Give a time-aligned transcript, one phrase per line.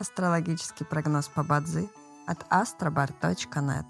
[0.00, 1.88] Астрологический прогноз по Бадзи
[2.28, 3.84] от astrobar.net.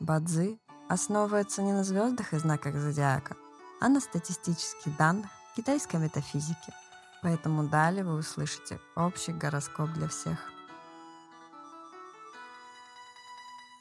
[0.00, 0.60] Бадзи
[0.90, 3.36] основывается не на звездах и знаках зодиака,
[3.80, 6.74] а на статистических данных китайской метафизики.
[7.22, 10.38] Поэтому далее вы услышите общий гороскоп для всех.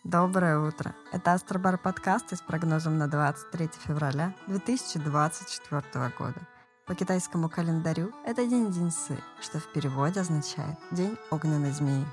[0.06, 0.96] Доброе утро!
[1.12, 6.48] Это Астробар подкаст с прогнозом на 23 февраля 2024 года.
[6.88, 12.06] По китайскому календарю это день Динсы, что в переводе означает «день огненной змеи».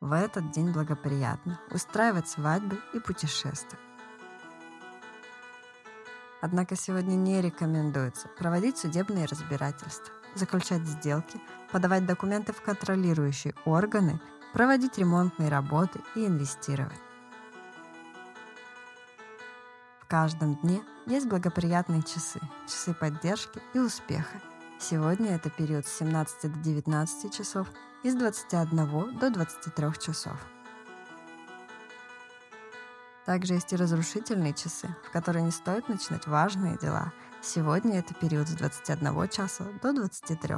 [0.00, 3.78] В этот день благоприятно устраивать свадьбы и путешествовать.
[6.40, 11.40] Однако сегодня не рекомендуется проводить судебные разбирательства, заключать сделки,
[11.70, 14.20] подавать документы в контролирующие органы
[14.52, 17.09] проводить ремонтные работы и инвестировать.
[20.10, 24.40] Каждом дне есть благоприятные часы, часы поддержки и успеха.
[24.80, 27.68] Сегодня это период с 17 до 19 часов
[28.02, 30.36] и с 21 до 23 часов.
[33.24, 37.12] Также есть и разрушительные часы, в которые не стоит начинать важные дела.
[37.40, 40.56] Сегодня это период с 21 часа до 23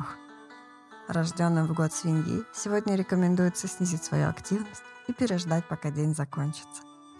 [1.08, 6.91] рожденным в год свиньи, сегодня рекомендуется снизить свою активность и переждать, пока день закончится.